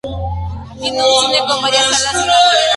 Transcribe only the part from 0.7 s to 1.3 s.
Tiene un